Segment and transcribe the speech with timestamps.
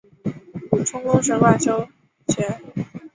[0.83, 1.87] 充功臣馆协修。